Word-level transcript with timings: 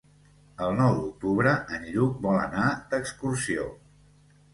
El 0.67 0.71
nou 0.77 0.95
d'octubre 0.99 1.51
en 1.77 1.85
Lluc 1.97 2.15
vol 2.23 2.39
anar 2.45 2.71
d'excursió. 2.95 3.67